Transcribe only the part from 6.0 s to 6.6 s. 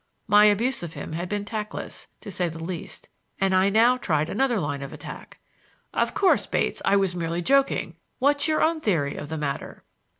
course,